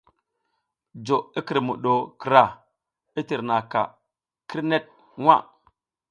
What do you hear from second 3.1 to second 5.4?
i tǝrnaʼaka kǝrnek nwa.